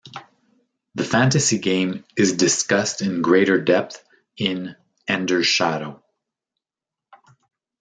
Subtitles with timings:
[0.95, 4.03] The Fantasy Game is discussed in greater depth
[4.35, 4.75] in
[5.07, 6.01] "Ender's Shadow".